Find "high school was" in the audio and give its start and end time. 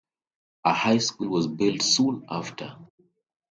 0.73-1.45